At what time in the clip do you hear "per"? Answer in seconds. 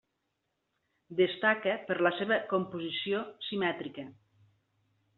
1.91-1.99